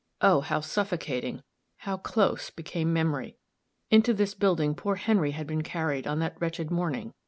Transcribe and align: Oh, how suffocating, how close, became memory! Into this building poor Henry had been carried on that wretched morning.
Oh, 0.19 0.41
how 0.41 0.61
suffocating, 0.61 1.43
how 1.77 1.97
close, 1.97 2.49
became 2.49 2.91
memory! 2.91 3.37
Into 3.91 4.15
this 4.15 4.33
building 4.33 4.73
poor 4.73 4.95
Henry 4.95 5.29
had 5.29 5.45
been 5.45 5.61
carried 5.61 6.07
on 6.07 6.17
that 6.17 6.37
wretched 6.41 6.71
morning. 6.71 7.13